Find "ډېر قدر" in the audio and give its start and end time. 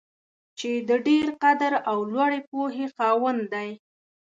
1.07-1.73